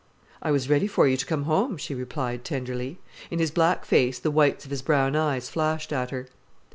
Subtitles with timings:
[0.41, 2.97] "I was ready for you to come home," she replied tenderly.
[3.29, 6.27] In his black face the whites of his brown eyes flashed at her.